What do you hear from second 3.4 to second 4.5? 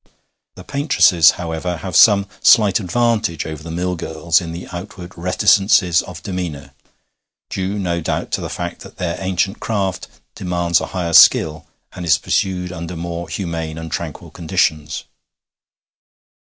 over the mill girls